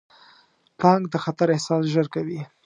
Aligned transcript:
پړانګ 0.77 1.03
د 1.11 1.15
خطر 1.23 1.47
احساس 1.55 1.83
ژر 1.93 2.07
کوي. 2.15 2.41